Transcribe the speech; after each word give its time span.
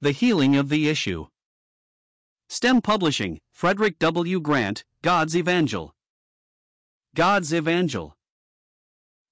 The 0.00 0.12
Healing 0.12 0.54
of 0.54 0.68
the 0.68 0.88
Issue. 0.88 1.26
STEM 2.48 2.82
Publishing, 2.82 3.40
Frederick 3.50 3.98
W. 3.98 4.38
Grant, 4.40 4.84
God's 5.02 5.34
Evangel. 5.34 5.92
God's 7.16 7.52
Evangel. 7.52 8.16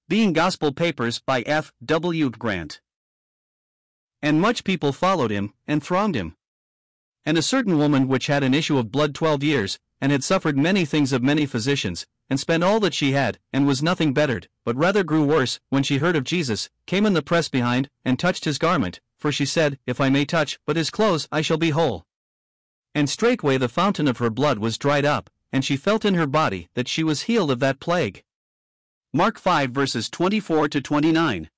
Being 0.09 0.33
Gospel 0.33 0.73
Papers 0.73 1.21
by 1.25 1.39
F. 1.43 1.71
W. 1.85 2.29
Grant. 2.31 2.81
And 4.21 4.41
much 4.41 4.65
people 4.65 4.91
followed 4.91 5.31
him, 5.31 5.53
and 5.65 5.81
thronged 5.81 6.15
him. 6.15 6.35
And 7.25 7.37
a 7.37 7.41
certain 7.41 7.77
woman 7.77 8.09
which 8.09 8.27
had 8.27 8.43
an 8.43 8.53
issue 8.53 8.77
of 8.77 8.91
blood 8.91 9.15
twelve 9.15 9.43
years, 9.43 9.79
and 10.01 10.11
had 10.11 10.25
suffered 10.25 10.57
many 10.57 10.83
things 10.83 11.13
of 11.13 11.23
many 11.23 11.45
physicians, 11.45 12.05
and 12.29 12.41
spent 12.41 12.65
all 12.65 12.81
that 12.81 12.93
she 12.93 13.13
had, 13.13 13.39
and 13.53 13.65
was 13.65 13.81
nothing 13.81 14.11
bettered, 14.11 14.49
but 14.65 14.75
rather 14.75 15.05
grew 15.05 15.23
worse, 15.23 15.61
when 15.69 15.83
she 15.83 15.99
heard 15.99 16.17
of 16.17 16.25
Jesus, 16.25 16.69
came 16.85 17.05
in 17.05 17.13
the 17.13 17.21
press 17.21 17.47
behind, 17.47 17.89
and 18.03 18.19
touched 18.19 18.43
his 18.43 18.57
garment, 18.57 18.99
for 19.17 19.31
she 19.31 19.45
said, 19.45 19.79
If 19.85 19.99
I 19.99 20.09
may 20.09 20.25
touch 20.25 20.59
but 20.65 20.75
his 20.75 20.89
clothes, 20.89 21.27
I 21.31 21.41
shall 21.41 21.57
be 21.57 21.71
whole. 21.71 22.05
And 22.95 23.09
straightway 23.09 23.57
the 23.57 23.69
fountain 23.69 24.07
of 24.07 24.17
her 24.17 24.29
blood 24.29 24.59
was 24.59 24.77
dried 24.77 25.05
up, 25.05 25.29
and 25.51 25.63
she 25.63 25.77
felt 25.77 26.05
in 26.05 26.13
her 26.13 26.27
body 26.27 26.69
that 26.75 26.87
she 26.87 27.03
was 27.03 27.23
healed 27.23 27.51
of 27.51 27.59
that 27.59 27.79
plague. 27.79 28.23
Mark 29.13 29.39
5 29.39 29.71
verses 29.71 30.09
24 30.09 30.69
to 30.69 30.81
29. 30.81 31.49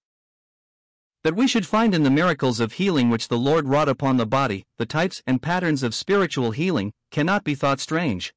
That 1.23 1.35
we 1.35 1.47
should 1.47 1.67
find 1.67 1.93
in 1.93 2.03
the 2.03 2.09
miracles 2.09 2.59
of 2.59 2.73
healing 2.73 3.09
which 3.09 3.27
the 3.27 3.37
Lord 3.37 3.67
wrought 3.67 3.89
upon 3.89 4.17
the 4.17 4.25
body, 4.25 4.65
the 4.77 4.85
types 4.85 5.21
and 5.27 5.41
patterns 5.41 5.83
of 5.83 5.93
spiritual 5.93 6.51
healing, 6.51 6.93
cannot 7.11 7.43
be 7.43 7.55
thought 7.55 7.79
strange. 7.79 8.33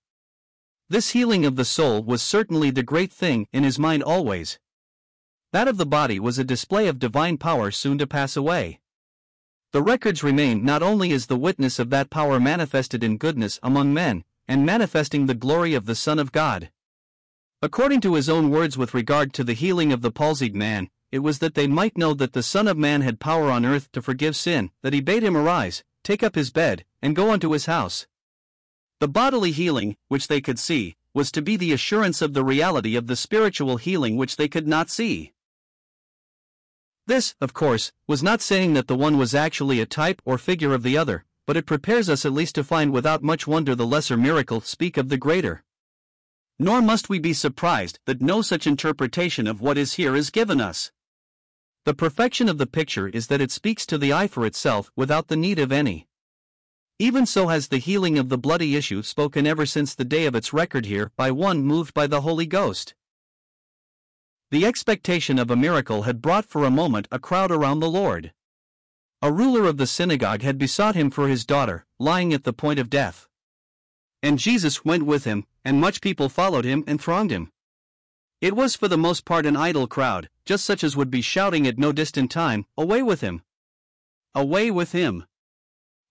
This 0.89 1.11
healing 1.11 1.47
of 1.47 1.57
the 1.57 1.65
soul 1.65 2.03
was 2.03 2.21
certainly 2.21 2.71
the 2.71 2.83
great 2.83 3.13
thing 3.13 3.47
in 3.53 3.63
his 3.63 3.79
mind 3.79 4.03
always. 4.03 4.59
That 5.53 5.69
of 5.69 5.77
the 5.77 5.87
body 5.87 6.19
was 6.19 6.39
a 6.39 6.45
display 6.45 6.89
of 6.89 6.99
divine 6.99 7.39
power 7.39 7.71
soon 7.71 7.99
to 7.99 8.07
pass 8.07 8.37
away. 8.37 8.81
The 9.73 9.83
records 9.83 10.23
remain 10.23 10.65
not 10.67 10.83
only 10.83 11.13
as 11.13 11.27
the 11.27 11.37
witness 11.37 11.79
of 11.79 11.89
that 11.89 12.11
power 12.11 12.39
manifested 12.39 13.03
in 13.03 13.17
goodness 13.17 13.59
among 13.63 13.95
men, 13.95 14.23
and 14.47 14.67
manifesting 14.67 15.25
the 15.25 15.35
glory 15.35 15.73
of 15.73 15.87
the 15.87 15.95
Son 15.95 16.19
of 16.19 16.31
God. 16.31 16.71
According 17.63 18.03
to 18.03 18.15
his 18.15 18.29
own 18.29 18.51
words 18.51 18.77
with 18.77 18.93
regard 18.93 19.33
to 19.33 19.45
the 19.45 19.55
healing 19.55 19.91
of 19.91 20.03
the 20.03 20.13
palsied 20.13 20.55
man, 20.55 20.91
it 21.11 21.21
was 21.21 21.39
that 21.39 21.55
they 21.55 21.67
might 21.67 21.97
know 21.97 22.13
that 22.13 22.35
the 22.35 22.43
Son 22.43 22.69
of 22.69 22.77
Man 22.77 23.01
had 23.01 23.19
power 23.19 23.51
on 23.51 23.65
earth 23.65 23.91
to 23.93 24.03
forgive 24.03 24.37
sin, 24.37 24.71
that 24.83 24.93
he 24.93 25.01
bade 25.01 25.23
him 25.23 25.37
arise, 25.37 25.83
take 26.05 26.23
up 26.23 26.35
his 26.35 26.51
bed, 26.51 26.85
and 27.01 27.17
go 27.17 27.31
unto 27.31 27.53
his 27.53 27.65
house. 27.65 28.07
The 29.01 29.09
bodily 29.09 29.53
healing, 29.53 29.97
which 30.09 30.29
they 30.29 30.43
could 30.43 30.59
see, 30.59 30.97
was 31.15 31.33
to 31.33 31.41
be 31.41 31.57
the 31.57 31.73
assurance 31.73 32.21
of 32.21 32.35
the 32.35 32.45
reality 32.45 32.95
of 32.95 33.07
the 33.07 33.17
spiritual 33.17 33.79
healing 33.79 34.17
which 34.17 34.37
they 34.37 34.49
could 34.49 34.69
not 34.69 34.91
see. 34.91 35.33
This, 37.13 37.35
of 37.43 37.53
course, 37.53 37.93
was 38.07 38.23
not 38.23 38.41
saying 38.41 38.73
that 38.73 38.87
the 38.87 38.97
one 38.97 39.19
was 39.19 39.35
actually 39.35 39.81
a 39.81 39.85
type 39.85 40.23
or 40.25 40.39
figure 40.39 40.73
of 40.73 40.83
the 40.83 40.97
other, 40.97 41.27
but 41.47 41.59
it 41.59 41.67
prepares 41.67 42.09
us 42.09 42.25
at 42.25 42.33
least 42.33 42.55
to 42.55 42.65
find 42.65 42.91
without 42.91 43.23
much 43.23 43.47
wonder 43.47 43.75
the 43.75 43.87
lesser 43.87 44.17
miracle 44.17 44.63
speak 44.63 44.97
of 44.97 45.11
the 45.11 45.19
greater. 45.19 45.63
Nor 46.59 46.81
must 46.81 47.11
we 47.11 47.19
be 47.19 47.35
surprised 47.35 47.99
that 48.07 48.23
no 48.23 48.41
such 48.41 48.67
interpretation 48.67 49.47
of 49.47 49.61
what 49.61 49.77
is 49.77 49.93
here 50.01 50.17
is 50.17 50.31
given 50.31 50.59
us. 50.59 50.91
The 51.85 51.93
perfection 51.93 52.49
of 52.49 52.57
the 52.57 52.67
picture 52.67 53.09
is 53.09 53.27
that 53.27 53.43
it 53.43 53.51
speaks 53.51 53.85
to 53.89 53.99
the 53.99 54.15
eye 54.15 54.27
for 54.27 54.47
itself 54.47 54.91
without 54.97 55.29
the 55.29 55.37
need 55.37 55.59
of 55.59 55.71
any. 55.71 56.09
Even 56.99 57.27
so 57.27 57.49
has 57.49 57.69
the 57.69 57.77
healing 57.77 58.17
of 58.17 58.31
the 58.31 58.39
bloody 58.39 58.75
issue 58.75 59.03
spoken 59.03 59.47
ever 59.47 59.67
since 59.67 59.95
the 59.95 60.07
day 60.07 60.25
of 60.25 60.35
its 60.35 60.55
record 60.55 60.87
here 60.87 61.13
by 61.19 61.31
one 61.31 61.63
moved 61.63 61.93
by 61.93 62.07
the 62.07 62.23
Holy 62.23 62.47
Ghost. 62.47 62.95
The 64.53 64.67
expectation 64.67 65.39
of 65.39 65.51
a 65.51 65.57
miracle 65.57 66.03
had 66.03 66.21
brought 66.21 66.45
for 66.45 66.67
a 66.67 66.71
moment 66.71 67.09
a 67.11 67.19
crowd 67.19 67.51
around 67.51 67.81
the 67.81 67.89
Lord. 67.89 68.35
A 69.23 69.33
ruler 69.33 69.65
of 69.67 69.79
the 69.79 69.87
synagogue 69.87 70.43
had 70.43 70.59
besought 70.59 70.95
him 70.95 71.11
for 71.11 71.27
his 71.27 71.47
daughter, 71.47 71.87
lying 71.99 72.35
at 72.35 72.45
the 72.45 72.53
point 72.53 72.79
of 72.79 72.91
death. 72.91 73.29
And 74.23 74.39
Jesus 74.39 74.85
went 74.85 75.07
with 75.07 75.25
him, 75.25 75.47
and 75.65 75.81
much 75.81 76.03
people 76.03 76.29
followed 76.29 76.67
him 76.67 76.85
and 76.87 77.01
thronged 77.01 77.31
him. 77.31 77.51
It 78.43 78.55
was 78.55 78.77
for 78.77 78.89
the 78.89 78.99
most 78.99 79.25
part 79.25 79.47
an 79.47 79.57
idle 79.57 79.87
crowd, 79.87 80.29
just 80.45 80.67
such 80.67 80.85
as 80.85 80.99
would 80.99 81.11
be 81.11 81.23
shouting 81.23 81.67
at 81.67 81.79
no 81.79 81.91
distant 81.91 82.31
time, 82.31 82.67
Away 82.77 83.03
with 83.03 83.23
him! 83.23 83.41
Away 84.35 84.71
with 84.71 84.93
him! 84.93 85.25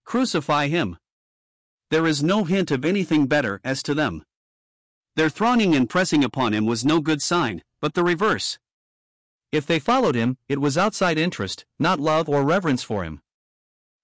Crucify 0.04 0.68
him! 0.68 0.98
There 1.92 2.08
is 2.08 2.24
no 2.24 2.46
hint 2.46 2.72
of 2.72 2.86
anything 2.86 3.28
better 3.28 3.62
as 3.64 3.84
to 3.84 3.94
them. 3.94 4.26
Their 5.16 5.30
thronging 5.30 5.76
and 5.76 5.88
pressing 5.88 6.24
upon 6.24 6.54
him 6.54 6.66
was 6.66 6.84
no 6.84 7.02
good 7.02 7.22
sign, 7.22 7.62
but 7.82 7.94
the 7.96 8.04
reverse. 8.04 8.60
If 9.52 9.66
they 9.66 9.80
followed 9.80 10.16
him, 10.16 10.38
it 10.48 10.62
was 10.62 10.78
outside 10.78 11.18
interest, 11.18 11.66
not 11.78 12.00
love 12.00 12.30
or 12.30 12.44
reverence 12.44 12.84
for 12.84 13.04
him. 13.04 13.22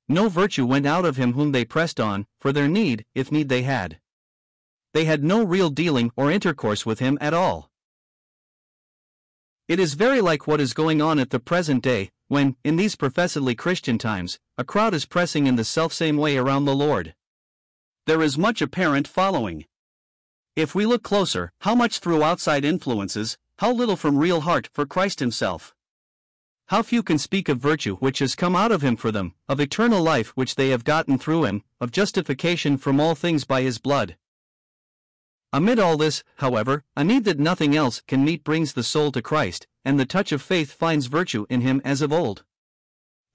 No 0.10 0.28
virtue 0.28 0.66
went 0.66 0.86
out 0.86 1.06
of 1.06 1.18
him 1.18 1.34
whom 1.34 1.52
they 1.52 1.64
pressed 1.64 2.00
on, 2.00 2.28
for 2.40 2.52
their 2.52 2.68
need, 2.68 3.06
if 3.14 3.32
need 3.32 3.48
they 3.48 3.62
had. 3.62 4.00
They 4.94 5.06
had 5.06 5.24
no 5.24 5.44
real 5.44 5.70
dealing 5.70 6.12
or 6.16 6.32
intercourse 6.32 6.86
with 6.86 7.00
him 7.00 7.18
at 7.22 7.34
all. 7.34 7.70
It 9.68 9.80
is 9.80 9.96
very 9.96 10.22
like 10.22 10.48
what 10.48 10.62
is 10.62 10.74
going 10.74 11.02
on 11.02 11.20
at 11.20 11.30
the 11.30 11.40
present 11.40 11.84
day, 11.84 12.10
when, 12.30 12.56
in 12.64 12.78
these 12.78 12.96
professedly 12.96 13.54
Christian 13.54 13.98
times, 13.98 14.40
a 14.58 14.64
crowd 14.64 14.94
is 14.94 15.06
pressing 15.06 15.46
in 15.46 15.56
the 15.56 15.64
selfsame 15.64 16.18
way 16.18 16.38
around 16.38 16.66
the 16.66 16.76
Lord. 16.76 17.14
There 18.06 18.22
is 18.22 18.38
much 18.38 18.62
apparent 18.62 19.08
following. 19.08 19.66
If 20.56 20.74
we 20.74 20.86
look 20.86 21.04
closer, 21.04 21.52
how 21.62 21.76
much 21.76 22.00
through 22.00 22.24
outside 22.24 22.64
influences, 22.64 23.38
how 23.58 23.72
little 23.72 23.96
from 23.96 24.20
real 24.20 24.42
heart 24.42 24.70
for 24.72 24.86
Christ 24.86 25.20
Himself. 25.20 25.74
How 26.68 26.84
few 26.84 27.02
can 27.02 27.18
speak 27.18 27.50
of 27.50 27.58
virtue 27.58 27.96
which 27.96 28.20
has 28.20 28.36
come 28.36 28.56
out 28.56 28.72
of 28.72 28.84
Him 28.84 28.96
for 28.96 29.12
them, 29.12 29.34
of 29.50 29.60
eternal 29.60 30.04
life 30.04 30.30
which 30.36 30.56
they 30.56 30.70
have 30.70 30.84
gotten 30.84 31.18
through 31.18 31.46
Him, 31.46 31.64
of 31.82 31.92
justification 31.92 32.78
from 32.78 33.00
all 33.00 33.16
things 33.16 33.46
by 33.46 33.64
His 33.64 33.80
blood. 33.80 34.16
Amid 35.52 35.80
all 35.80 35.98
this, 35.98 36.24
however, 36.36 36.84
a 36.96 37.04
need 37.04 37.24
that 37.24 37.40
nothing 37.40 37.76
else 37.76 38.02
can 38.02 38.24
meet 38.24 38.44
brings 38.44 38.74
the 38.74 38.84
soul 38.84 39.12
to 39.14 39.24
Christ, 39.24 39.66
and 39.84 40.00
the 40.00 40.06
touch 40.06 40.32
of 40.32 40.42
faith 40.42 40.72
finds 40.72 41.08
virtue 41.08 41.48
in 41.50 41.62
Him 41.62 41.82
as 41.84 42.04
of 42.04 42.14
old. 42.14 42.44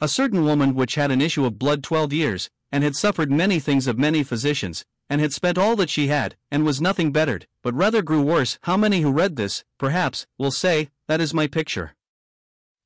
A 0.01 0.07
certain 0.07 0.45
woman 0.45 0.75
which 0.75 0.95
had 0.95 1.11
an 1.11 1.21
issue 1.21 1.45
of 1.45 1.59
blood 1.59 1.83
twelve 1.83 2.13
years, 2.13 2.49
and 2.71 2.85
had 2.85 2.95
suffered 2.95 3.33
many 3.33 3.59
things 3.59 3.89
of 3.89 3.99
many 3.99 4.23
physicians, 4.23 4.85
and 5.09 5.21
had 5.21 5.33
spent 5.33 5.59
all 5.59 5.77
that 5.77 5.91
she 5.91 6.09
had, 6.09 6.37
and 6.51 6.65
was 6.65 6.81
nothing 6.81 7.13
bettered, 7.13 7.47
but 7.63 7.75
rather 7.75 8.03
grew 8.03 8.23
worse. 8.23 8.59
How 8.63 8.77
many 8.77 9.01
who 9.01 9.13
read 9.13 9.37
this, 9.37 9.65
perhaps, 9.79 10.27
will 10.39 10.51
say, 10.51 10.91
That 11.09 11.21
is 11.21 11.35
my 11.35 11.47
picture. 11.47 11.95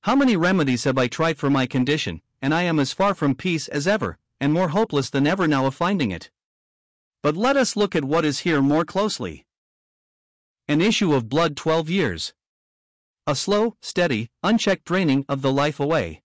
How 0.02 0.14
many 0.14 0.36
remedies 0.36 0.84
have 0.84 0.98
I 0.98 1.08
tried 1.08 1.38
for 1.38 1.50
my 1.50 1.66
condition, 1.66 2.22
and 2.40 2.54
I 2.54 2.62
am 2.62 2.78
as 2.78 2.92
far 2.92 3.14
from 3.14 3.34
peace 3.34 3.68
as 3.68 3.86
ever, 3.86 4.18
and 4.40 4.52
more 4.52 4.68
hopeless 4.68 5.10
than 5.10 5.26
ever 5.26 5.48
now 5.48 5.66
of 5.66 5.74
finding 5.74 6.10
it. 6.10 6.30
But 7.22 7.36
let 7.36 7.56
us 7.56 7.76
look 7.76 7.96
at 7.96 8.04
what 8.04 8.24
is 8.24 8.40
here 8.40 8.60
more 8.60 8.84
closely. 8.84 9.46
An 10.68 10.80
issue 10.80 11.14
of 11.14 11.28
blood 11.28 11.56
12 11.56 11.88
years. 11.90 12.34
A 13.26 13.34
slow, 13.34 13.76
steady, 13.80 14.30
unchecked 14.42 14.84
draining 14.84 15.24
of 15.28 15.42
the 15.42 15.52
life 15.52 15.80
away. 15.80 16.22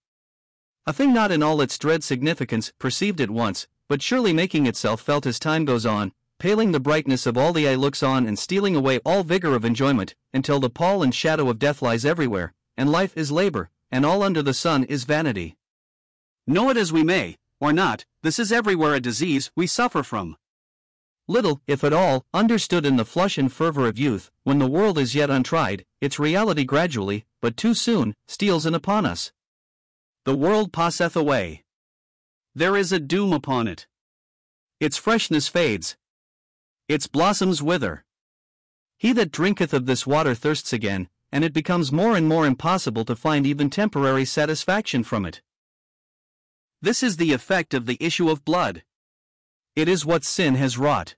A 0.85 0.93
thing 0.93 1.13
not 1.13 1.31
in 1.31 1.41
all 1.41 1.61
its 1.61 1.77
dread 1.77 2.03
significance 2.03 2.71
perceived 2.79 3.21
at 3.21 3.31
once, 3.31 3.67
but 3.91 4.01
surely 4.01 4.31
making 4.31 4.65
itself 4.67 5.01
felt 5.01 5.25
as 5.25 5.37
time 5.37 5.65
goes 5.65 5.85
on, 5.85 6.13
paling 6.39 6.71
the 6.71 6.79
brightness 6.79 7.25
of 7.25 7.37
all 7.37 7.51
the 7.51 7.67
eye 7.67 7.75
looks 7.75 8.01
on 8.01 8.25
and 8.25 8.39
stealing 8.39 8.73
away 8.73 8.99
all 8.99 9.21
vigor 9.21 9.53
of 9.53 9.65
enjoyment, 9.65 10.15
until 10.33 10.61
the 10.61 10.69
pall 10.69 11.03
and 11.03 11.13
shadow 11.13 11.49
of 11.49 11.59
death 11.59 11.81
lies 11.81 12.05
everywhere, 12.05 12.53
and 12.77 12.89
life 12.89 13.11
is 13.17 13.33
labor, 13.33 13.69
and 13.91 14.05
all 14.05 14.23
under 14.23 14.41
the 14.41 14.53
sun 14.53 14.85
is 14.85 15.03
vanity. 15.03 15.57
Know 16.47 16.69
it 16.69 16.77
as 16.77 16.93
we 16.93 17.03
may, 17.03 17.35
or 17.59 17.73
not, 17.73 18.05
this 18.21 18.39
is 18.39 18.49
everywhere 18.49 18.93
a 18.95 19.01
disease 19.01 19.51
we 19.57 19.67
suffer 19.67 20.03
from. 20.03 20.37
Little, 21.27 21.59
if 21.67 21.83
at 21.83 21.91
all, 21.91 22.23
understood 22.33 22.85
in 22.85 22.95
the 22.95 23.03
flush 23.03 23.37
and 23.37 23.51
fervor 23.51 23.87
of 23.87 23.99
youth, 23.99 24.31
when 24.45 24.59
the 24.59 24.71
world 24.71 24.97
is 24.97 25.15
yet 25.15 25.29
untried, 25.29 25.83
its 25.99 26.17
reality 26.17 26.63
gradually, 26.63 27.25
but 27.41 27.57
too 27.57 27.73
soon, 27.73 28.15
steals 28.25 28.65
in 28.65 28.73
upon 28.73 29.05
us. 29.05 29.33
The 30.23 30.33
world 30.33 30.71
passeth 30.71 31.17
away. 31.17 31.65
There 32.53 32.75
is 32.75 32.91
a 32.91 32.99
doom 32.99 33.31
upon 33.31 33.67
it. 33.67 33.87
Its 34.79 34.97
freshness 34.97 35.47
fades. 35.47 35.95
Its 36.87 37.07
blossoms 37.07 37.61
wither. 37.61 38.03
He 38.97 39.13
that 39.13 39.31
drinketh 39.31 39.73
of 39.73 39.85
this 39.85 40.05
water 40.05 40.35
thirsts 40.35 40.73
again, 40.73 41.07
and 41.31 41.43
it 41.43 41.53
becomes 41.53 41.91
more 41.91 42.15
and 42.15 42.27
more 42.27 42.45
impossible 42.45 43.05
to 43.05 43.15
find 43.15 43.47
even 43.47 43.69
temporary 43.69 44.25
satisfaction 44.25 45.03
from 45.03 45.25
it. 45.25 45.41
This 46.81 47.01
is 47.01 47.17
the 47.17 47.31
effect 47.31 47.73
of 47.73 47.85
the 47.85 47.97
issue 48.01 48.29
of 48.29 48.43
blood. 48.43 48.83
It 49.75 49.87
is 49.87 50.05
what 50.05 50.25
sin 50.25 50.55
has 50.55 50.77
wrought. 50.77 51.15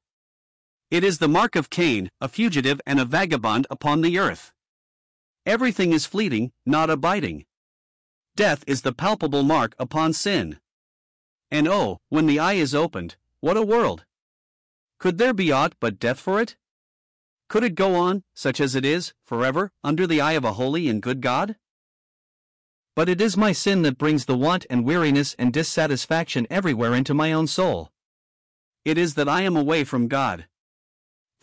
It 0.91 1.03
is 1.03 1.17
the 1.17 1.27
mark 1.27 1.55
of 1.55 1.71
Cain, 1.71 2.11
a 2.21 2.27
fugitive 2.27 2.79
and 2.85 2.99
a 2.99 3.05
vagabond 3.05 3.65
upon 3.71 4.01
the 4.01 4.19
earth. 4.19 4.53
Everything 5.47 5.93
is 5.93 6.05
fleeting, 6.05 6.51
not 6.65 6.91
abiding. 6.91 7.45
Death 8.35 8.63
is 8.67 8.83
the 8.83 8.93
palpable 8.93 9.41
mark 9.41 9.73
upon 9.79 10.13
sin. 10.13 10.59
And 11.53 11.67
oh, 11.67 11.99
when 12.09 12.25
the 12.25 12.39
eye 12.39 12.53
is 12.53 12.73
opened, 12.73 13.15
what 13.39 13.57
a 13.57 13.61
world! 13.61 14.05
Could 14.97 15.19
there 15.19 15.35
be 15.35 15.51
aught 15.51 15.75
but 15.79 15.99
death 15.99 16.19
for 16.19 16.41
it? 16.41 16.55
Could 17.47 17.63
it 17.63 17.75
go 17.75 17.93
on, 17.93 18.23
such 18.33 18.59
as 18.59 18.73
it 18.73 18.83
is, 18.83 19.13
forever, 19.23 19.71
under 19.83 20.07
the 20.07 20.19
eye 20.19 20.31
of 20.31 20.43
a 20.43 20.53
holy 20.53 20.89
and 20.89 20.99
good 20.99 21.21
God? 21.21 21.55
But 22.95 23.07
it 23.07 23.21
is 23.21 23.37
my 23.37 23.51
sin 23.51 23.83
that 23.83 23.99
brings 23.99 24.25
the 24.25 24.35
want 24.35 24.65
and 24.67 24.83
weariness 24.83 25.35
and 25.37 25.53
dissatisfaction 25.53 26.47
everywhere 26.49 26.95
into 26.95 27.13
my 27.13 27.31
own 27.31 27.45
soul. 27.45 27.91
It 28.83 28.97
is 28.97 29.13
that 29.13 29.29
I 29.29 29.43
am 29.43 29.55
away 29.55 29.83
from 29.83 30.07
God. 30.07 30.47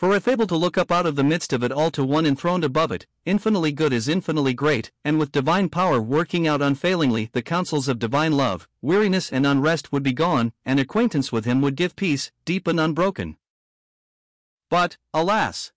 For 0.01 0.17
if 0.17 0.27
able 0.27 0.47
to 0.47 0.57
look 0.57 0.79
up 0.79 0.91
out 0.91 1.05
of 1.05 1.17
the 1.17 1.23
midst 1.23 1.53
of 1.53 1.63
it 1.63 1.71
all 1.71 1.91
to 1.91 2.03
one 2.03 2.25
enthroned 2.25 2.65
above 2.65 2.91
it, 2.91 3.07
infinitely 3.27 3.71
good 3.71 3.93
is 3.93 4.09
infinitely 4.09 4.55
great, 4.55 4.91
and 5.05 5.19
with 5.19 5.31
divine 5.31 5.69
power 5.69 6.01
working 6.01 6.49
out 6.49 6.63
unfailingly 6.63 7.29
the 7.35 7.43
counsels 7.43 7.87
of 7.87 7.99
divine 7.99 8.33
love, 8.33 8.67
weariness 8.81 9.31
and 9.31 9.47
unrest 9.47 9.93
would 9.93 10.03
be 10.03 10.15
gone, 10.15 10.55
and 10.65 10.81
acquaintance 10.81 11.31
with 11.31 11.45
him 11.45 11.61
would 11.61 11.77
give 11.77 11.97
peace, 11.97 12.33
deep 12.47 12.67
and 12.67 12.81
unbroken. 12.81 13.37
But, 14.71 14.97
alas! 15.13 15.71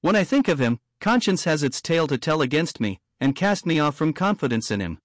When 0.00 0.16
I 0.16 0.24
think 0.24 0.48
of 0.48 0.58
him, 0.58 0.80
conscience 1.02 1.44
has 1.44 1.62
its 1.62 1.82
tale 1.82 2.06
to 2.06 2.16
tell 2.16 2.40
against 2.40 2.80
me, 2.80 3.00
and 3.20 3.36
cast 3.36 3.66
me 3.66 3.78
off 3.78 3.96
from 3.96 4.14
confidence 4.14 4.70
in 4.70 4.80
him. 4.80 4.98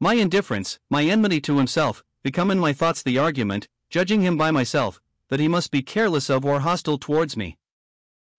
My 0.00 0.14
indifference, 0.14 0.80
my 0.90 1.04
enmity 1.04 1.40
to 1.42 1.58
himself, 1.58 2.02
become 2.24 2.50
in 2.50 2.58
my 2.58 2.72
thoughts 2.72 3.04
the 3.04 3.18
argument, 3.18 3.68
judging 3.88 4.22
him 4.22 4.36
by 4.36 4.50
myself, 4.50 5.00
that 5.28 5.40
he 5.40 5.48
must 5.48 5.70
be 5.70 5.82
careless 5.82 6.30
of 6.30 6.44
or 6.44 6.60
hostile 6.60 6.98
towards 6.98 7.36
me. 7.36 7.58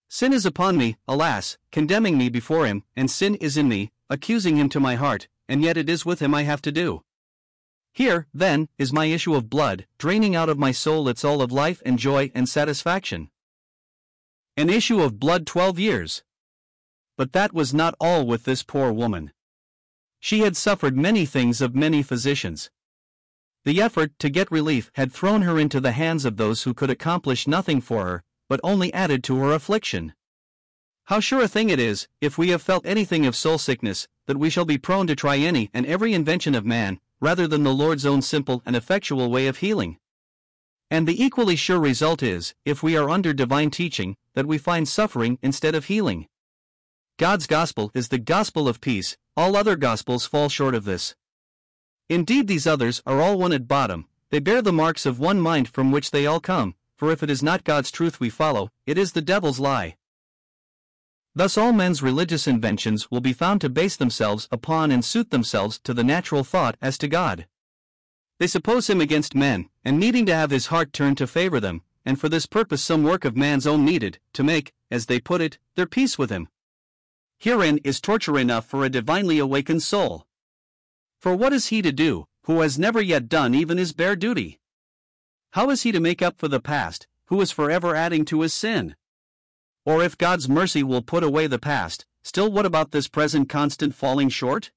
Sin 0.09 0.31
is 0.31 0.45
upon 0.45 0.77
me, 0.77 0.97
alas, 1.07 1.57
condemning 1.71 2.17
me 2.17 2.29
before 2.29 2.65
him, 2.65 2.83
and 2.95 3.11
sin 3.11 3.35
is 3.35 3.57
in 3.57 3.67
me, 3.67 3.91
accusing 4.09 4.55
him 4.55 4.69
to 4.69 4.79
my 4.79 4.95
heart, 4.95 5.27
and 5.49 5.61
yet 5.61 5.77
it 5.77 5.89
is 5.89 6.05
with 6.05 6.21
him 6.21 6.33
I 6.33 6.43
have 6.43 6.61
to 6.61 6.71
do. 6.71 7.01
Here, 7.93 8.27
then, 8.33 8.69
is 8.77 8.93
my 8.93 9.05
issue 9.05 9.35
of 9.35 9.49
blood, 9.49 9.87
draining 9.97 10.35
out 10.35 10.49
of 10.49 10.59
my 10.59 10.71
soul 10.71 11.09
its 11.09 11.25
all 11.25 11.41
of 11.41 11.51
life 11.51 11.81
and 11.85 11.97
joy 11.97 12.31
and 12.35 12.47
satisfaction. 12.47 13.29
An 14.55 14.69
issue 14.69 15.01
of 15.01 15.19
blood 15.19 15.45
twelve 15.45 15.77
years. 15.79 16.23
But 17.17 17.33
that 17.33 17.53
was 17.53 17.73
not 17.73 17.95
all 17.99 18.25
with 18.25 18.43
this 18.43 18.63
poor 18.63 18.93
woman. 18.93 19.33
She 20.19 20.39
had 20.39 20.55
suffered 20.55 20.95
many 20.95 21.25
things 21.25 21.59
of 21.59 21.75
many 21.75 22.01
physicians, 22.01 22.69
the 23.67 23.81
effort 23.81 24.17
to 24.17 24.29
get 24.29 24.49
relief 24.49 24.89
had 24.95 25.11
thrown 25.11 25.41
her 25.41 25.59
into 25.59 25.81
the 25.81 25.91
hands 25.91 26.23
of 26.23 26.37
those 26.37 26.63
who 26.63 26.73
could 26.73 26.89
accomplish 26.89 27.49
nothing 27.49 27.81
for 27.81 28.05
her, 28.05 28.23
but 28.47 28.61
only 28.63 28.93
added 28.93 29.21
to 29.25 29.35
her 29.39 29.51
affliction. 29.51 30.13
How 31.07 31.19
sure 31.19 31.41
a 31.41 31.49
thing 31.49 31.69
it 31.69 31.77
is, 31.77 32.07
if 32.21 32.37
we 32.37 32.47
have 32.51 32.61
felt 32.61 32.85
anything 32.85 33.25
of 33.25 33.35
soul 33.35 33.57
sickness, 33.57 34.07
that 34.25 34.37
we 34.37 34.49
shall 34.49 34.63
be 34.63 34.77
prone 34.77 35.05
to 35.07 35.17
try 35.17 35.35
any 35.35 35.69
and 35.73 35.85
every 35.85 36.13
invention 36.13 36.55
of 36.55 36.65
man, 36.65 37.01
rather 37.19 37.45
than 37.45 37.63
the 37.63 37.73
Lord's 37.73 38.05
own 38.05 38.21
simple 38.21 38.63
and 38.65 38.73
effectual 38.73 39.29
way 39.29 39.47
of 39.47 39.57
healing. 39.57 39.97
And 40.89 41.05
the 41.05 41.21
equally 41.21 41.57
sure 41.57 41.81
result 41.81 42.23
is, 42.23 42.55
if 42.63 42.81
we 42.81 42.95
are 42.95 43.09
under 43.09 43.33
divine 43.33 43.69
teaching, 43.69 44.15
that 44.33 44.45
we 44.45 44.57
find 44.57 44.87
suffering 44.87 45.39
instead 45.41 45.75
of 45.75 45.87
healing. 45.87 46.27
God's 47.17 47.47
gospel 47.47 47.91
is 47.93 48.07
the 48.07 48.17
gospel 48.17 48.69
of 48.69 48.79
peace, 48.79 49.17
all 49.35 49.57
other 49.57 49.75
gospels 49.75 50.25
fall 50.25 50.47
short 50.47 50.73
of 50.73 50.85
this. 50.85 51.15
Indeed, 52.09 52.47
these 52.47 52.65
others 52.65 53.01
are 53.05 53.21
all 53.21 53.37
one 53.37 53.51
at 53.51 53.67
bottom, 53.67 54.07
they 54.29 54.39
bear 54.39 54.61
the 54.61 54.73
marks 54.73 55.05
of 55.05 55.19
one 55.19 55.41
mind 55.41 55.67
from 55.69 55.91
which 55.91 56.11
they 56.11 56.25
all 56.25 56.39
come, 56.39 56.75
for 56.95 57.11
if 57.11 57.23
it 57.23 57.29
is 57.29 57.43
not 57.43 57.63
God's 57.63 57.91
truth 57.91 58.19
we 58.19 58.29
follow, 58.29 58.71
it 58.85 58.97
is 58.97 59.11
the 59.11 59.21
devil's 59.21 59.59
lie. 59.59 59.97
Thus, 61.35 61.57
all 61.57 61.71
men's 61.71 62.01
religious 62.01 62.47
inventions 62.47 63.11
will 63.11 63.21
be 63.21 63.33
found 63.33 63.61
to 63.61 63.69
base 63.69 63.95
themselves 63.95 64.47
upon 64.51 64.89
and 64.91 65.05
suit 65.05 65.29
themselves 65.29 65.79
to 65.83 65.93
the 65.93 66.03
natural 66.03 66.43
thought 66.43 66.75
as 66.81 66.97
to 66.99 67.07
God. 67.07 67.45
They 68.39 68.47
suppose 68.47 68.89
him 68.89 69.01
against 69.01 69.35
men, 69.35 69.69
and 69.83 69.99
needing 69.99 70.25
to 70.27 70.35
have 70.35 70.51
his 70.51 70.67
heart 70.67 70.93
turned 70.93 71.17
to 71.17 71.27
favor 71.27 71.59
them, 71.59 71.81
and 72.05 72.19
for 72.19 72.29
this 72.29 72.45
purpose 72.45 72.83
some 72.83 73.03
work 73.03 73.25
of 73.25 73.35
man's 73.35 73.67
own 73.67 73.83
needed, 73.83 74.19
to 74.33 74.43
make, 74.43 74.73
as 74.89 75.07
they 75.07 75.19
put 75.19 75.41
it, 75.41 75.57
their 75.75 75.85
peace 75.85 76.17
with 76.17 76.29
him. 76.29 76.47
Herein 77.37 77.79
is 77.83 77.99
torture 77.99 78.37
enough 78.37 78.65
for 78.65 78.83
a 78.83 78.89
divinely 78.89 79.39
awakened 79.39 79.83
soul. 79.83 80.26
For 81.19 81.35
what 81.35 81.53
is 81.53 81.67
he 81.67 81.81
to 81.81 81.91
do, 81.91 82.25
who 82.43 82.61
has 82.61 82.77
never 82.77 83.01
yet 83.01 83.27
done 83.27 83.55
even 83.55 83.77
his 83.77 83.91
bare 83.91 84.15
duty? 84.15 84.59
How 85.51 85.69
is 85.69 85.81
he 85.81 85.91
to 85.91 85.99
make 85.99 86.21
up 86.21 86.37
for 86.37 86.47
the 86.47 86.59
past, 86.59 87.07
who 87.25 87.41
is 87.41 87.51
forever 87.51 87.95
adding 87.95 88.23
to 88.25 88.41
his 88.41 88.53
sin? 88.53 88.95
Or 89.85 90.03
if 90.03 90.17
God's 90.17 90.47
mercy 90.47 90.83
will 90.83 91.01
put 91.01 91.23
away 91.23 91.47
the 91.47 91.59
past, 91.59 92.05
still 92.23 92.51
what 92.51 92.65
about 92.65 92.91
this 92.91 93.07
present 93.07 93.49
constant 93.49 93.95
falling 93.95 94.29
short? 94.29 94.71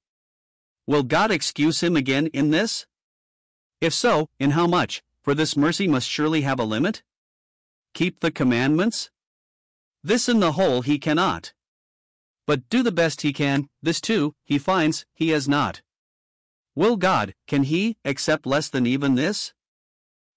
Will 0.86 1.02
God 1.02 1.30
excuse 1.30 1.82
him 1.82 1.96
again 1.96 2.28
in 2.28 2.50
this? 2.50 2.86
If 3.80 3.92
so, 3.92 4.28
in 4.38 4.52
how 4.52 4.66
much, 4.66 5.02
for 5.22 5.34
this 5.34 5.56
mercy 5.56 5.86
must 5.86 6.08
surely 6.08 6.40
have 6.42 6.58
a 6.58 6.64
limit? 6.64 7.02
Keep 7.92 8.20
the 8.20 8.30
commandments? 8.30 9.10
This 10.02 10.28
in 10.28 10.40
the 10.40 10.52
whole 10.52 10.82
he 10.82 10.98
cannot. 10.98 11.52
But 12.46 12.68
do 12.70 12.82
the 12.82 12.92
best 12.92 13.22
he 13.22 13.32
can, 13.32 13.68
this 13.82 14.00
too, 14.00 14.34
he 14.44 14.58
finds, 14.58 15.04
he 15.12 15.28
has 15.28 15.48
not. 15.48 15.82
Will 16.80 16.96
God, 16.96 17.34
can 17.46 17.64
He, 17.64 17.98
accept 18.06 18.46
less 18.46 18.70
than 18.70 18.86
even 18.86 19.14
this? 19.14 19.52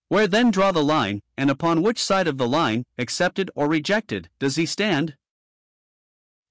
Where 0.10 0.28
then 0.28 0.51
draw 0.51 0.74
the 0.74 0.84
line, 0.84 1.22
and 1.38 1.50
upon 1.50 1.81
which 1.81 2.04
side 2.04 2.28
of 2.28 2.38
the 2.38 2.50
line, 2.50 2.84
accepted 2.98 3.50
or 3.56 3.69
rejected, 3.69 4.30
does 4.40 4.57
He 4.57 4.66
stand? 4.66 5.16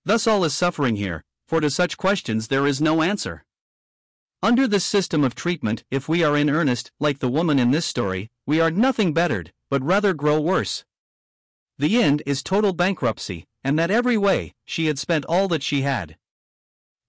Thus 0.06 0.27
all 0.27 0.44
is 0.44 0.55
suffering 0.55 0.97
here, 0.97 1.25
for 1.47 1.61
to 1.61 1.69
such 1.69 1.99
questions 1.99 2.49
there 2.49 2.67
is 2.67 2.81
no 2.81 3.03
answer. 3.03 3.44
Under 4.43 4.67
this 4.67 4.83
system 4.83 5.25
of 5.25 5.35
treatment, 5.35 5.85
if 5.91 6.09
we 6.09 6.25
are 6.25 6.39
in 6.39 6.49
earnest, 6.49 6.91
like 6.99 7.19
the 7.19 7.29
woman 7.29 7.59
in 7.59 7.71
this 7.71 7.85
story, 7.85 8.31
we 8.47 8.62
are 8.62 8.71
nothing 8.71 9.12
bettered, 9.12 9.53
but 9.69 9.83
rather 9.83 10.15
grow 10.15 10.41
worse. 10.41 10.87
The 11.77 12.03
end 12.03 12.23
is 12.25 12.43
total 12.43 12.73
bankruptcy, 12.73 13.44
and 13.62 13.79
that 13.79 13.91
every 13.91 14.17
way, 14.17 14.55
she 14.65 14.87
had 14.87 14.99
spent 14.99 15.27
all 15.27 15.49
that 15.49 15.62
she 15.62 15.83
had. 15.83 16.17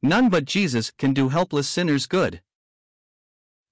None 0.01 0.27
but 0.27 0.43
Jesus 0.43 0.91
can 0.91 1.13
do 1.13 1.29
helpless 1.29 1.69
sinners 1.69 2.07
good. 2.07 2.41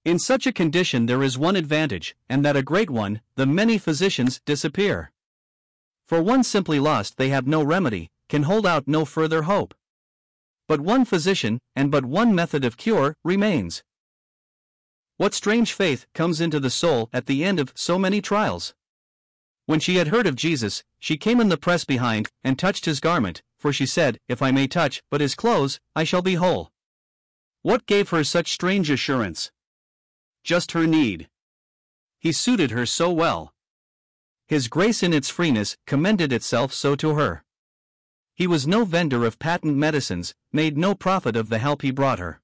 In 0.03 0.17
such 0.17 0.47
a 0.47 0.51
condition, 0.51 1.05
there 1.05 1.21
is 1.21 1.37
one 1.37 1.55
advantage, 1.55 2.15
and 2.27 2.43
that 2.43 2.57
a 2.57 2.63
great 2.63 2.89
one 2.89 3.21
the 3.35 3.45
many 3.45 3.77
physicians 3.77 4.41
disappear. 4.45 5.11
For 6.07 6.23
one 6.23 6.43
simply 6.43 6.79
lost, 6.79 7.17
they 7.17 7.29
have 7.29 7.45
no 7.45 7.61
remedy, 7.61 8.09
can 8.27 8.43
hold 8.43 8.65
out 8.65 8.87
no 8.87 9.05
further 9.05 9.43
hope. 9.43 9.75
But 10.67 10.81
one 10.81 11.05
physician, 11.05 11.59
and 11.75 11.91
but 11.91 12.03
one 12.03 12.33
method 12.33 12.65
of 12.65 12.77
cure, 12.77 13.15
remains. 13.23 13.83
What 15.17 15.35
strange 15.35 15.71
faith 15.71 16.07
comes 16.15 16.41
into 16.41 16.59
the 16.59 16.71
soul 16.71 17.07
at 17.13 17.27
the 17.27 17.45
end 17.45 17.59
of 17.59 17.71
so 17.75 17.99
many 17.99 18.21
trials? 18.21 18.73
When 19.67 19.79
she 19.79 19.97
had 19.97 20.07
heard 20.07 20.25
of 20.25 20.35
Jesus, 20.35 20.83
she 20.99 21.15
came 21.15 21.39
in 21.39 21.49
the 21.49 21.57
press 21.57 21.85
behind, 21.85 22.29
and 22.43 22.57
touched 22.57 22.85
his 22.85 22.99
garment, 22.99 23.43
for 23.59 23.71
she 23.71 23.85
said, 23.85 24.19
If 24.27 24.41
I 24.41 24.49
may 24.49 24.65
touch 24.67 25.03
but 25.11 25.21
his 25.21 25.35
clothes, 25.35 25.79
I 25.95 26.05
shall 26.05 26.23
be 26.23 26.35
whole. 26.35 26.71
What 27.61 27.85
gave 27.85 28.09
her 28.09 28.23
such 28.23 28.51
strange 28.51 28.89
assurance? 28.89 29.51
Just 30.43 30.71
her 30.71 30.87
need. 30.87 31.29
He 32.19 32.31
suited 32.31 32.71
her 32.71 32.85
so 32.85 33.11
well. 33.11 33.53
His 34.47 34.67
grace 34.67 35.01
in 35.01 35.13
its 35.13 35.29
freeness 35.29 35.77
commended 35.87 36.33
itself 36.33 36.73
so 36.73 36.95
to 36.95 37.15
her. 37.15 37.43
He 38.33 38.47
was 38.47 38.67
no 38.67 38.85
vendor 38.85 39.25
of 39.25 39.39
patent 39.39 39.77
medicines, 39.77 40.33
made 40.51 40.77
no 40.77 40.95
profit 40.95 41.35
of 41.35 41.49
the 41.49 41.59
help 41.59 41.81
he 41.81 41.91
brought 41.91 42.19
her. 42.19 42.41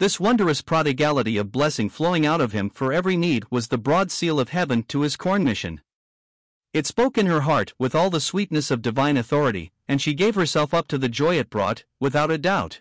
This 0.00 0.18
wondrous 0.18 0.60
prodigality 0.60 1.36
of 1.36 1.52
blessing 1.52 1.88
flowing 1.88 2.26
out 2.26 2.40
of 2.40 2.52
him 2.52 2.68
for 2.68 2.92
every 2.92 3.16
need 3.16 3.44
was 3.50 3.68
the 3.68 3.78
broad 3.78 4.10
seal 4.10 4.40
of 4.40 4.48
heaven 4.48 4.82
to 4.84 5.02
his 5.02 5.16
corn 5.16 5.44
mission. 5.44 5.82
It 6.72 6.86
spoke 6.86 7.16
in 7.16 7.26
her 7.26 7.42
heart 7.42 7.72
with 7.78 7.94
all 7.94 8.10
the 8.10 8.20
sweetness 8.20 8.72
of 8.72 8.82
divine 8.82 9.16
authority, 9.16 9.72
and 9.86 10.02
she 10.02 10.12
gave 10.12 10.34
herself 10.34 10.74
up 10.74 10.88
to 10.88 10.98
the 10.98 11.08
joy 11.08 11.38
it 11.38 11.48
brought, 11.48 11.84
without 12.00 12.32
a 12.32 12.38
doubt. 12.38 12.80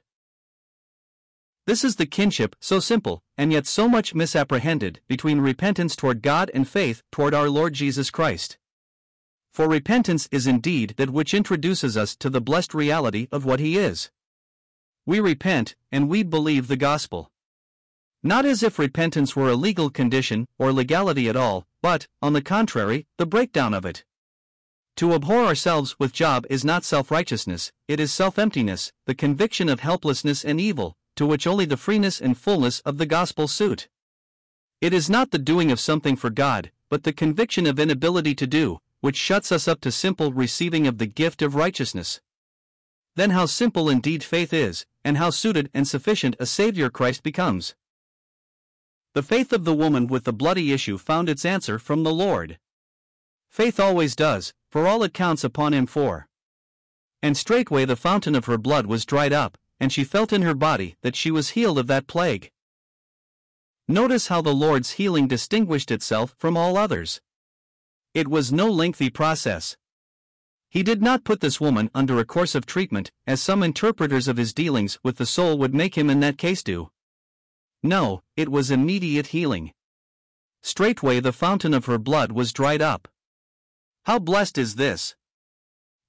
This 1.66 1.86
is 1.86 1.96
the 1.96 2.06
kinship, 2.06 2.58
so 2.60 2.82
simple, 2.82 3.24
and 3.38 3.54
yet 3.54 3.66
so 3.66 3.88
much 3.88 4.14
misapprehended, 4.14 5.00
between 5.08 5.40
repentance 5.40 5.96
toward 5.96 6.22
God 6.22 6.52
and 6.54 6.68
faith 6.68 7.04
toward 7.10 7.34
our 7.34 7.50
Lord 7.50 7.74
Jesus 7.74 8.10
Christ. 8.10 8.58
For 9.54 9.70
repentance 9.70 10.28
is 10.30 10.46
indeed 10.46 10.96
that 10.98 11.12
which 11.12 11.34
introduces 11.34 11.96
us 11.96 12.18
to 12.18 12.30
the 12.30 12.42
blessed 12.42 12.74
reality 12.74 13.30
of 13.32 13.46
what 13.46 13.62
He 13.62 13.78
is. 13.78 14.12
We 15.06 15.22
repent, 15.22 15.76
and 15.90 16.10
we 16.10 16.22
believe 16.24 16.68
the 16.68 16.76
gospel. 16.76 17.32
Not 18.22 18.46
as 18.46 18.62
if 18.62 18.78
repentance 18.78 19.34
were 19.34 19.50
a 19.50 19.56
legal 19.56 19.90
condition 19.90 20.48
or 20.58 20.74
legality 20.74 21.30
at 21.30 21.38
all, 21.38 21.66
but, 21.82 22.08
on 22.22 22.34
the 22.34 22.42
contrary, 22.42 23.06
the 23.18 23.26
breakdown 23.26 23.74
of 23.74 23.86
it. 23.86 24.04
To 24.98 25.14
abhor 25.14 25.46
ourselves 25.46 25.98
with 25.98 26.12
Job 26.12 26.46
is 26.50 26.66
not 26.66 26.84
self 26.84 27.10
righteousness, 27.10 27.72
it 27.88 28.02
is 28.02 28.12
self 28.12 28.38
emptiness, 28.38 28.92
the 29.06 29.16
conviction 29.16 29.70
of 29.70 29.80
helplessness 29.80 30.44
and 30.44 30.60
evil, 30.60 30.98
to 31.16 31.26
which 31.26 31.48
only 31.48 31.66
the 31.66 31.78
freeness 31.78 32.20
and 32.20 32.38
fullness 32.38 32.80
of 32.82 32.98
the 32.98 33.06
gospel 33.06 33.48
suit. 33.48 33.88
It 34.82 34.94
is 34.94 35.10
not 35.10 35.32
the 35.32 35.40
doing 35.40 35.72
of 35.72 35.80
something 35.80 36.16
for 36.16 36.30
God, 36.30 36.72
but 36.90 37.04
the 37.04 37.14
conviction 37.14 37.66
of 37.66 37.80
inability 37.80 38.36
to 38.36 38.48
do, 38.48 38.80
which 39.00 39.18
shuts 39.18 39.52
us 39.52 39.68
up 39.68 39.82
to 39.82 39.92
simple 39.92 40.32
receiving 40.34 40.88
of 40.88 40.98
the 40.98 41.06
gift 41.06 41.42
of 41.42 41.56
righteousness. 41.56 42.22
Then, 43.16 43.30
how 43.30 43.46
simple 43.46 43.90
indeed 43.90 44.24
faith 44.24 44.54
is, 44.54 44.86
and 45.04 45.18
how 45.18 45.30
suited 45.30 45.70
and 45.74 45.88
sufficient 45.88 46.36
a 46.40 46.46
Saviour 46.46 46.90
Christ 46.90 47.22
becomes. 47.22 47.76
The 49.14 49.22
faith 49.22 49.54
of 49.54 49.66
the 49.66 49.74
woman 49.76 50.08
with 50.08 50.24
the 50.24 50.34
bloody 50.34 50.72
issue 50.72 50.98
found 50.98 51.30
its 51.30 51.46
answer 51.46 51.78
from 51.78 52.04
the 52.04 52.14
Lord. 52.14 52.58
Faith 53.50 53.80
always 53.80 54.16
does, 54.16 54.54
for 54.72 54.88
all 54.88 55.04
it 55.04 55.14
counts 55.14 55.44
upon 55.44 55.74
Him 55.74 55.86
for. 55.86 56.28
And 57.22 57.38
straightway 57.38 57.86
the 57.86 57.96
fountain 57.96 58.34
of 58.34 58.46
her 58.46 58.58
blood 58.58 58.88
was 58.88 59.06
dried 59.06 59.32
up, 59.32 59.58
and 59.84 59.92
she 59.92 60.06
felt 60.06 60.32
in 60.32 60.44
her 60.44 60.54
body 60.54 60.96
that 61.02 61.14
she 61.14 61.30
was 61.30 61.50
healed 61.50 61.78
of 61.78 61.88
that 61.88 62.08
plague. 62.08 62.50
Notice 63.86 64.28
how 64.28 64.42
the 64.42 64.56
Lord's 64.56 64.92
healing 64.92 65.28
distinguished 65.28 65.92
itself 65.92 66.34
from 66.38 66.56
all 66.56 66.78
others. 66.78 67.20
It 68.14 68.30
was 68.30 68.54
no 68.54 68.70
lengthy 68.72 69.10
process. 69.10 69.76
He 70.70 70.84
did 70.84 71.02
not 71.02 71.26
put 71.26 71.42
this 71.42 71.60
woman 71.60 71.90
under 71.94 72.18
a 72.18 72.24
course 72.24 72.56
of 72.56 72.66
treatment, 72.66 73.12
as 73.28 73.42
some 73.42 73.62
interpreters 73.62 74.30
of 74.30 74.38
his 74.38 74.54
dealings 74.54 75.00
with 75.04 75.18
the 75.18 75.26
soul 75.26 75.58
would 75.58 75.76
make 75.76 75.96
him 75.96 76.10
in 76.10 76.22
that 76.22 76.38
case 76.38 76.64
do. 76.64 76.90
No, 77.84 78.24
it 78.38 78.48
was 78.48 78.72
immediate 78.72 79.28
healing. 79.28 79.74
Straightway 80.62 81.20
the 81.20 81.34
fountain 81.34 81.74
of 81.74 81.88
her 81.88 81.98
blood 81.98 82.32
was 82.32 82.54
dried 82.54 82.82
up. 82.82 83.10
How 84.06 84.18
blessed 84.18 84.58
is 84.58 84.76
this! 84.76 85.18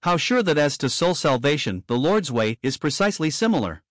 How 0.04 0.18
sure 0.18 0.42
that 0.42 0.58
as 0.58 0.76
to 0.78 0.90
soul 0.90 1.14
salvation 1.14 1.82
the 1.86 1.96
Lord's 1.96 2.30
way 2.30 2.58
is 2.62 2.76
precisely 2.76 3.30
similar. 3.30 3.82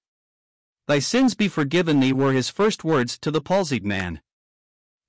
Thy 0.88 1.00
sins 1.00 1.34
be 1.34 1.48
forgiven 1.48 2.02
thee 2.02 2.14
were 2.14 2.34
his 2.34 2.52
first 2.52 2.84
words 2.84 3.18
to 3.18 3.32
the 3.32 3.42
palsied 3.42 3.84
man. 3.84 4.22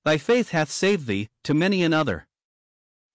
Thy 0.03 0.17
faith 0.17 0.49
hath 0.49 0.71
saved 0.71 1.05
thee, 1.05 1.29
to 1.43 1.53
many 1.53 1.83
another. 1.83 2.25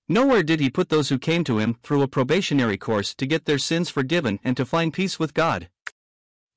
Nowhere 0.09 0.45
did 0.45 0.61
he 0.61 0.71
put 0.71 0.89
those 0.89 1.09
who 1.09 1.19
came 1.19 1.43
to 1.43 1.59
him 1.59 1.79
through 1.83 2.03
a 2.03 2.07
probationary 2.07 2.77
course 2.77 3.13
to 3.17 3.27
get 3.27 3.47
their 3.47 3.59
sins 3.59 3.91
forgiven 3.91 4.39
and 4.45 4.57
to 4.57 4.65
find 4.65 4.93
peace 4.93 5.19
with 5.19 5.35
God. 5.35 5.69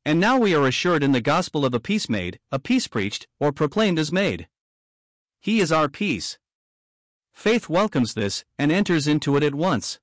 And 0.06 0.20
now 0.20 0.38
we 0.38 0.54
are 0.54 0.68
assured 0.68 1.02
in 1.02 1.14
the 1.14 1.20
gospel 1.20 1.66
of 1.66 1.74
a 1.74 1.80
peace 1.80 2.08
made, 2.08 2.40
a 2.52 2.60
peace 2.60 2.88
preached, 2.88 3.26
or 3.40 3.52
proclaimed 3.52 3.98
as 3.98 4.12
made. 4.12 4.48
He 5.42 5.62
is 5.62 5.72
our 5.72 5.90
peace. 5.90 6.38
Faith 7.34 7.70
welcomes 7.70 8.14
this 8.14 8.46
and 8.60 8.72
enters 8.72 9.08
into 9.08 9.36
it 9.36 9.42
at 9.42 9.56
once. 9.56 10.00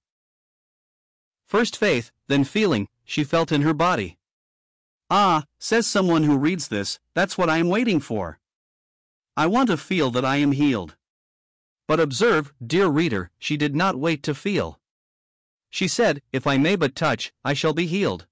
First 1.51 1.77
faith, 1.77 2.13
then 2.29 2.45
feeling, 2.45 2.87
she 3.05 3.25
felt 3.25 3.51
in 3.51 3.63
her 3.63 3.75
body. 3.75 4.19
Ah, 5.11 5.47
says 5.59 5.85
someone 5.85 6.23
who 6.23 6.39
reads 6.39 6.69
this, 6.69 7.01
that's 7.13 7.37
what 7.37 7.51
I 7.51 7.59
am 7.59 7.69
waiting 7.69 7.99
for. 7.99 8.39
I 9.37 9.49
want 9.49 9.69
to 9.69 9.77
feel 9.77 10.13
that 10.13 10.25
I 10.25 10.37
am 10.37 10.53
healed. 10.53 10.95
But 11.89 11.99
observe, 11.99 12.53
dear 12.65 12.87
reader, 12.87 13.33
she 13.37 13.57
did 13.57 13.75
not 13.75 13.99
wait 13.99 14.23
to 14.23 14.33
feel. 14.33 14.79
She 15.71 15.89
said, 15.89 16.23
If 16.33 16.47
I 16.47 16.57
may 16.57 16.77
but 16.77 16.95
touch, 16.95 17.33
I 17.45 17.55
shall 17.55 17.75
be 17.75 17.87
healed. 17.87 18.29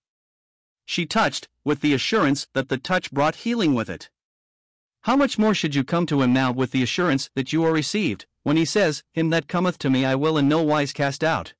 She 0.84 1.04
touched, 1.04 1.48
with 1.64 1.80
the 1.80 1.94
assurance 1.94 2.46
that 2.52 2.68
the 2.68 2.78
touch 2.78 3.10
brought 3.10 3.42
healing 3.42 3.74
with 3.74 3.90
it. 3.90 4.10
How 5.00 5.16
much 5.16 5.40
more 5.40 5.54
should 5.54 5.74
you 5.74 5.82
come 5.82 6.06
to 6.06 6.22
him 6.22 6.32
now 6.32 6.52
with 6.52 6.70
the 6.70 6.84
assurance 6.84 7.30
that 7.34 7.52
you 7.52 7.64
are 7.64 7.72
received, 7.72 8.26
when 8.44 8.56
he 8.56 8.64
says, 8.64 9.02
Him 9.12 9.30
that 9.30 9.48
cometh 9.48 9.76
to 9.78 9.90
me 9.90 10.04
I 10.04 10.14
will 10.14 10.38
in 10.38 10.46
no 10.46 10.62
wise 10.62 10.92
cast 10.92 11.24
out? 11.24 11.54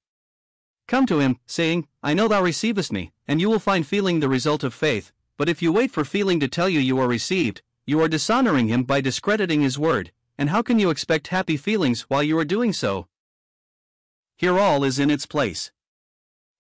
Come 0.89 1.05
to 1.07 1.21
him, 1.21 1.39
saying, 1.47 1.87
I 2.03 2.15
know 2.15 2.29
thou 2.29 2.43
receivest 2.43 2.91
me, 2.93 3.13
and 3.29 3.41
you 3.43 3.51
will 3.51 3.59
find 3.59 3.87
feeling 3.87 4.21
the 4.21 4.29
result 4.29 4.65
of 4.65 4.73
faith. 4.73 5.13
But 5.37 5.49
if 5.49 5.61
you 5.61 5.71
wait 5.71 5.91
for 5.91 6.05
feeling 6.05 6.41
to 6.41 6.49
tell 6.49 6.69
you 6.69 6.81
you 6.81 6.99
are 6.99 7.07
received, 7.07 7.61
you 7.87 8.01
are 8.01 8.09
dishonoring 8.09 8.69
him 8.69 8.85
by 8.85 9.03
discrediting 9.03 9.61
his 9.61 9.79
word, 9.79 10.13
and 10.39 10.49
how 10.49 10.63
can 10.63 10.79
you 10.79 10.89
expect 10.89 11.29
happy 11.29 11.59
feelings 11.59 12.03
while 12.09 12.23
you 12.23 12.39
are 12.39 12.45
doing 12.45 12.73
so? 12.73 13.07
Here 14.37 14.59
all 14.59 14.83
is 14.83 14.99
in 14.99 15.11
its 15.11 15.27
place. 15.27 15.73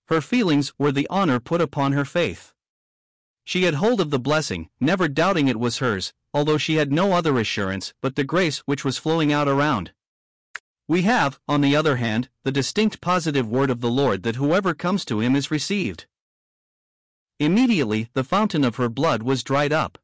Her 0.08 0.20
feelings 0.20 0.74
were 0.78 0.92
the 0.92 1.06
honor 1.08 1.40
put 1.40 1.62
upon 1.62 1.92
her 1.92 2.04
faith. 2.04 2.52
She 3.44 3.62
had 3.62 3.74
hold 3.74 3.98
of 3.98 4.10
the 4.10 4.18
blessing, 4.18 4.68
never 4.78 5.08
doubting 5.08 5.48
it 5.48 5.58
was 5.58 5.78
hers, 5.78 6.12
although 6.34 6.58
she 6.58 6.74
had 6.74 6.92
no 6.92 7.14
other 7.14 7.38
assurance 7.38 7.94
but 8.02 8.14
the 8.14 8.24
grace 8.24 8.58
which 8.66 8.84
was 8.84 8.98
flowing 8.98 9.32
out 9.32 9.48
around. 9.48 9.92
We 10.88 11.02
have, 11.02 11.38
on 11.46 11.60
the 11.60 11.76
other 11.76 11.96
hand, 11.96 12.30
the 12.44 12.50
distinct 12.50 13.02
positive 13.02 13.46
word 13.46 13.68
of 13.68 13.82
the 13.82 13.90
Lord 13.90 14.22
that 14.22 14.36
whoever 14.36 14.72
comes 14.72 15.04
to 15.04 15.20
him 15.20 15.36
is 15.36 15.50
received. 15.50 16.06
Immediately 17.38 18.08
the 18.14 18.24
fountain 18.24 18.64
of 18.64 18.76
her 18.76 18.88
blood 18.88 19.22
was 19.22 19.44
dried 19.44 19.70
up. 19.70 19.98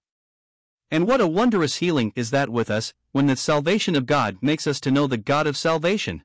And 0.90 1.06
what 1.06 1.22
a 1.22 1.26
wondrous 1.26 1.76
healing 1.76 2.12
is 2.14 2.30
that 2.32 2.50
with 2.50 2.70
us, 2.70 2.92
when 3.12 3.26
the 3.28 3.34
salvation 3.34 3.96
of 3.96 4.04
God 4.04 4.36
makes 4.42 4.66
us 4.66 4.78
to 4.80 4.90
know 4.90 5.06
the 5.06 5.16
God 5.16 5.46
of 5.46 5.56
salvation. 5.56 6.22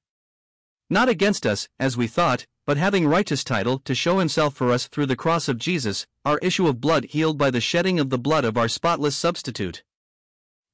Not 0.90 1.08
against 1.08 1.46
us, 1.46 1.70
as 1.80 1.96
we 1.96 2.08
thought, 2.08 2.46
but 2.66 2.76
having 2.76 3.08
righteous 3.08 3.46
title 3.46 3.80
to 3.86 3.96
show 3.96 4.20
himself 4.20 4.56
for 4.56 4.74
us 4.74 4.90
through 4.90 5.06
the 5.06 5.16
cross 5.16 5.48
of 5.48 5.58
Jesus, 5.58 6.06
our 6.26 6.38
issue 6.40 6.68
of 6.68 6.82
blood 6.82 7.06
healed 7.06 7.38
by 7.38 7.50
the 7.50 7.62
shedding 7.62 7.98
of 7.98 8.10
the 8.10 8.20
blood 8.20 8.44
of 8.44 8.58
our 8.58 8.68
spotless 8.68 9.16
substitute. 9.16 9.84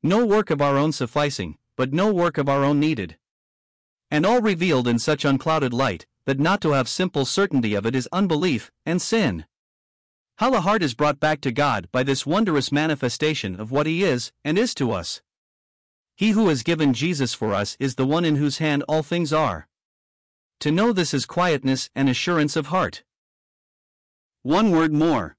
No 0.01 0.25
work 0.25 0.49
of 0.49 0.59
our 0.59 0.75
own 0.75 0.91
sufficing, 0.91 1.59
but 1.77 1.93
no 1.93 2.11
work 2.11 2.39
of 2.39 2.49
our 2.49 2.63
own 2.63 2.79
needed 2.79 3.17
and 4.15 4.25
all 4.25 4.39
revealed 4.39 4.87
in 4.87 4.97
such 4.97 5.25
unclouded 5.25 5.73
light, 5.73 6.05
that 6.25 6.39
not 6.39 6.61
to 6.61 6.71
have 6.71 6.87
simple 6.87 7.25
certainty 7.25 7.73
of 7.73 7.85
it 7.85 7.93
is 7.93 8.07
unbelief 8.13 8.71
and 8.85 9.01
sin. 9.01 9.45
How 10.37 10.49
the 10.49 10.61
heart 10.61 10.81
is 10.81 10.93
brought 10.93 11.19
back 11.19 11.41
to 11.41 11.51
God 11.51 11.89
by 11.91 12.01
this 12.01 12.25
wondrous 12.25 12.71
manifestation 12.71 13.59
of 13.59 13.71
what 13.71 13.85
He 13.85 14.05
is 14.05 14.31
and 14.45 14.57
is 14.57 14.73
to 14.75 14.93
us. 14.93 15.21
He 16.15 16.29
who 16.29 16.47
has 16.47 16.63
given 16.63 16.93
Jesus 16.93 17.33
for 17.33 17.53
us 17.53 17.75
is 17.77 17.95
the 17.95 18.05
one 18.05 18.23
in 18.23 18.37
whose 18.37 18.59
hand 18.59 18.85
all 18.87 19.03
things 19.03 19.33
are. 19.33 19.67
To 20.61 20.71
know 20.71 20.93
this 20.93 21.13
is 21.13 21.25
quietness 21.25 21.89
and 21.93 22.07
assurance 22.07 22.55
of 22.55 22.67
heart. 22.67 23.03
One 24.43 24.71
word 24.71 24.93
more. 24.93 25.35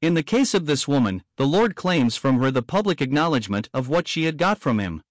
In 0.00 0.14
the 0.14 0.22
case 0.22 0.54
of 0.54 0.64
this 0.64 0.88
woman, 0.88 1.22
the 1.36 1.46
Lord 1.46 1.76
claims 1.76 2.16
from 2.16 2.40
her 2.40 2.50
the 2.50 2.62
public 2.62 3.02
acknowledgement 3.02 3.68
of 3.74 3.90
what 3.90 4.08
she 4.08 4.24
had 4.24 4.38
got 4.38 4.58
from 4.58 4.80
him 4.80 5.02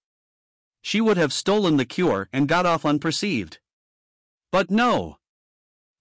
she 0.84 1.00
would 1.00 1.16
have 1.16 1.32
stolen 1.32 1.78
the 1.78 1.84
cure 1.86 2.28
and 2.30 2.46
got 2.46 2.66
off 2.66 2.84
unperceived. 2.84 3.58
But 4.52 4.70
no! 4.70 5.16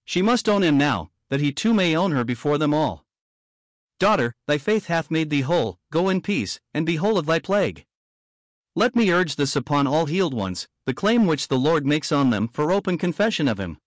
She 0.03 0.21
must 0.21 0.49
own 0.49 0.61
him 0.61 0.77
now, 0.77 1.09
that 1.29 1.39
he 1.39 1.53
too 1.53 1.73
may 1.73 1.95
own 1.95 2.11
her 2.11 2.25
before 2.25 2.57
them 2.57 2.73
all. 2.73 3.05
Daughter, 3.97 4.35
thy 4.45 4.57
faith 4.57 4.87
hath 4.87 5.09
made 5.09 5.29
thee 5.29 5.39
whole, 5.39 5.79
go 5.89 6.09
in 6.09 6.19
peace, 6.19 6.59
and 6.73 6.85
be 6.85 6.97
whole 6.97 7.17
of 7.17 7.25
thy 7.25 7.39
plague. 7.39 7.85
Let 8.75 8.93
me 8.93 9.09
urge 9.09 9.37
this 9.37 9.55
upon 9.55 9.87
all 9.87 10.05
healed 10.05 10.33
ones, 10.33 10.67
the 10.85 10.93
claim 10.93 11.27
which 11.27 11.47
the 11.47 11.57
Lord 11.57 11.85
makes 11.85 12.11
on 12.11 12.29
them 12.29 12.49
for 12.49 12.69
open 12.69 12.97
confession 12.97 13.47
of 13.47 13.59
Him. 13.59 13.77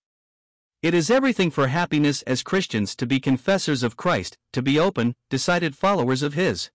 It 0.80 0.94
is 0.94 1.10
everything 1.10 1.50
for 1.50 1.68
happiness 1.68 2.22
as 2.22 2.42
Christians 2.42 2.96
to 2.96 3.06
be 3.06 3.20
confessors 3.20 3.82
of 3.82 3.98
Christ, 3.98 4.38
to 4.54 4.62
be 4.62 4.78
open, 4.78 5.14
decided 5.28 5.76
followers 5.76 6.22
of 6.22 6.32
His. 6.32 6.70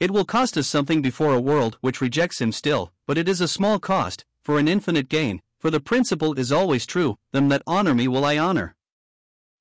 It 0.00 0.10
will 0.10 0.24
cost 0.24 0.56
us 0.56 0.66
something 0.66 1.02
before 1.02 1.34
a 1.34 1.40
world 1.40 1.76
which 1.82 2.00
rejects 2.00 2.40
him 2.40 2.52
still, 2.52 2.90
but 3.06 3.18
it 3.18 3.28
is 3.28 3.42
a 3.42 3.46
small 3.46 3.78
cost, 3.78 4.24
for 4.42 4.58
an 4.58 4.66
infinite 4.66 5.10
gain, 5.10 5.42
for 5.58 5.70
the 5.70 5.78
principle 5.78 6.38
is 6.38 6.50
always 6.50 6.86
true 6.86 7.18
them 7.32 7.50
that 7.50 7.62
honor 7.66 7.94
me 7.94 8.08
will 8.08 8.24
I 8.24 8.38
honor. 8.38 8.74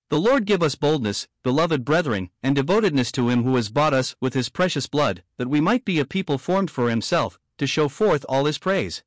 The 0.10 0.20
Lord 0.20 0.46
give 0.46 0.64
us 0.64 0.76
boldness, 0.76 1.28
beloved 1.44 1.84
brethren, 1.84 2.30
and 2.42 2.56
devotedness 2.56 3.12
to 3.12 3.28
him 3.28 3.44
who 3.44 3.58
has 3.58 3.70
bought 3.70 3.94
us 3.94 4.16
with 4.22 4.34
his 4.34 4.48
precious 4.48 4.88
blood, 4.88 5.24
that 5.38 5.50
we 5.50 5.60
might 5.60 5.84
be 5.84 6.00
a 6.00 6.06
people 6.06 6.38
formed 6.38 6.72
for 6.72 6.90
himself, 6.90 7.38
to 7.58 7.68
show 7.68 7.90
forth 7.90 8.26
all 8.30 8.46
his 8.46 8.58
praise. 8.58 9.04